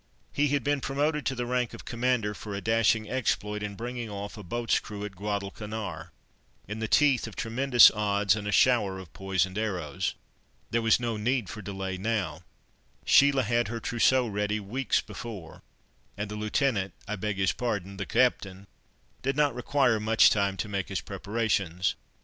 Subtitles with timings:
[0.33, 4.09] He had been promoted to the rank of Commander for a dashing exploit in bringing
[4.09, 6.09] off a boat's crew at Guadalcanar,
[6.67, 10.15] in the teeth of tremendous odds, and a shower of poisoned arrows.
[10.71, 15.61] There was no need for delay now—Sheila had her trousseau ready weeks before,
[16.17, 21.93] and the Lieutenant—I beg his pardon, the Captain—didn't require much time to make his preparations.